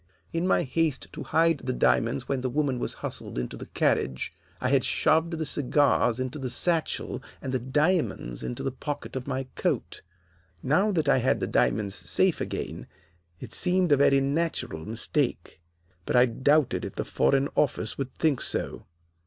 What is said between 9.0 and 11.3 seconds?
of my coat. Now that I